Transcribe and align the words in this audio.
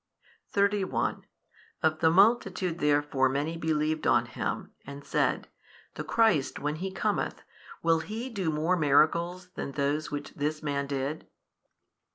31 0.53 1.27
Of 1.83 1.99
the 1.99 2.09
multitude 2.09 2.79
therefore 2.79 3.29
many 3.29 3.55
believed 3.55 4.07
on 4.07 4.25
Him, 4.25 4.71
and 4.83 5.05
said, 5.05 5.47
The 5.93 6.03
Christ 6.03 6.57
when 6.57 6.77
He 6.77 6.89
cometh, 6.91 7.43
will 7.83 7.99
He 7.99 8.27
do 8.31 8.49
more 8.49 8.75
miracles 8.75 9.49
than 9.51 9.73
those 9.73 10.09
which 10.09 10.33
This 10.33 10.63
Man 10.63 10.87
did? 10.87 11.27